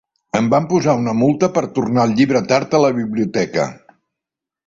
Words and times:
Em 0.37 0.45
van 0.53 0.63
posar 0.69 0.95
una 1.01 1.13
multa 1.17 1.49
per 1.57 1.63
tornar 1.75 2.07
el 2.09 2.15
llibre 2.21 2.43
tard 2.53 2.73
a 2.77 2.81
la 2.87 2.91
biblioteca. 3.01 3.67